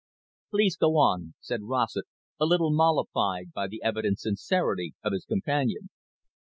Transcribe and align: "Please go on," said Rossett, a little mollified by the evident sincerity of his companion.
"Please 0.49 0.77
go 0.77 0.97
on," 0.97 1.35
said 1.41 1.61
Rossett, 1.61 2.05
a 2.39 2.45
little 2.47 2.71
mollified 2.73 3.53
by 3.53 3.67
the 3.67 3.83
evident 3.83 4.17
sincerity 4.19 4.95
of 5.03 5.13
his 5.13 5.25
companion. 5.25 5.89